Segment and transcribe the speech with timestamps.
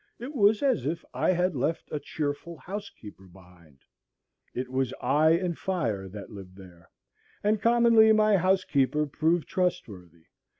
[0.17, 3.81] It was as if I had left a cheerful housekeeper behind.
[4.55, 6.89] It was I and Fire that lived there;
[7.43, 10.23] and commonly my housekeeper proved trustworthy.